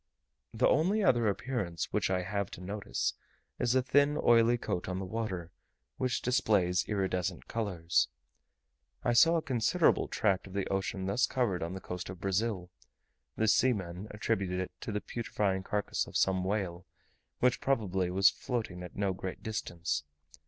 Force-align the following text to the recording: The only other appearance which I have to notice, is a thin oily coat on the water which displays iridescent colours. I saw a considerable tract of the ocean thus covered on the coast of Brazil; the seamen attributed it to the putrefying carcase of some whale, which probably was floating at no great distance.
The 0.51 0.67
only 0.67 1.03
other 1.03 1.27
appearance 1.27 1.93
which 1.93 2.09
I 2.09 2.23
have 2.23 2.49
to 2.57 2.59
notice, 2.61 3.13
is 3.59 3.75
a 3.75 3.83
thin 3.83 4.17
oily 4.17 4.57
coat 4.57 4.89
on 4.89 4.97
the 4.97 5.05
water 5.05 5.51
which 5.97 6.23
displays 6.23 6.83
iridescent 6.87 7.47
colours. 7.47 8.07
I 9.03 9.13
saw 9.13 9.35
a 9.35 9.43
considerable 9.43 10.07
tract 10.07 10.47
of 10.47 10.53
the 10.53 10.65
ocean 10.69 11.05
thus 11.05 11.27
covered 11.27 11.61
on 11.61 11.75
the 11.75 11.79
coast 11.81 12.09
of 12.09 12.19
Brazil; 12.19 12.71
the 13.35 13.47
seamen 13.47 14.07
attributed 14.09 14.59
it 14.59 14.71
to 14.81 14.91
the 14.91 15.01
putrefying 15.01 15.61
carcase 15.61 16.07
of 16.07 16.17
some 16.17 16.43
whale, 16.43 16.87
which 17.37 17.61
probably 17.61 18.09
was 18.09 18.31
floating 18.31 18.81
at 18.81 18.95
no 18.95 19.13
great 19.13 19.43
distance. 19.43 20.03